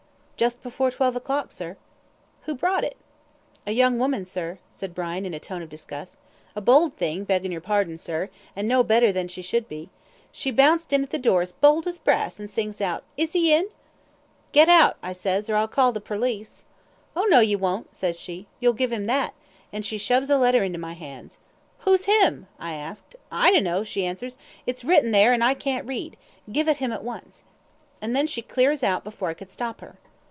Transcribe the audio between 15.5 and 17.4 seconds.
I'll call the perlice.' 'Oh no,